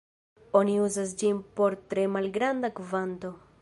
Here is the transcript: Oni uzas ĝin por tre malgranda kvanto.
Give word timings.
Oni 0.59 0.77
uzas 0.85 1.13
ĝin 1.21 1.43
por 1.59 1.79
tre 1.93 2.09
malgranda 2.17 2.77
kvanto. 2.83 3.37